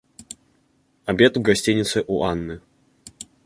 Обед 1.05 1.37
в 1.37 1.43
гостинице 1.43 2.03
у 2.07 2.23
Анны. 2.23 2.59